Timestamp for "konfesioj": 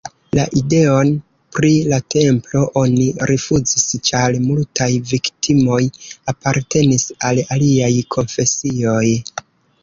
8.17-9.07